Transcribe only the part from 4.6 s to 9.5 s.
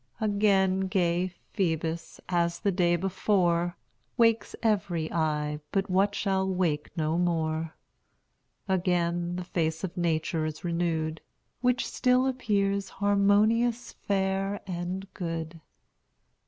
every eye but what shall wake no more; Again the